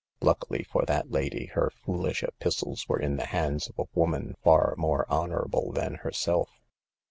[0.19, 4.73] Luckily for that lady, her foolish epistles were in the hands of a woman far
[4.75, 6.49] more honorable than herself.